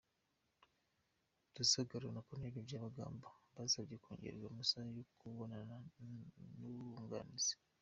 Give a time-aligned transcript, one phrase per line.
[1.55, 5.75] Rusagara na Col Byabagamba basabye kongererwa amasaha yo kubonana
[6.59, 7.53] n’abunganizi.